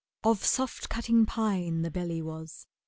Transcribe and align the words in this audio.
Of 0.23 0.43
soft 0.43 0.89
cutting 0.89 1.27
pine 1.27 1.83
The 1.83 1.91
belly 1.91 2.23
was. 2.23 2.65